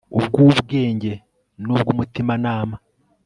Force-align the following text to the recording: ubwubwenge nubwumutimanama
ubwubwenge 0.17 1.11
nubwumutimanama 1.63 2.77